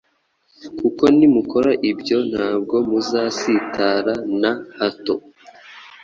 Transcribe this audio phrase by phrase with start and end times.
[0.79, 5.15] kuko nimukora ibyo ntabwo muzasitara na hato,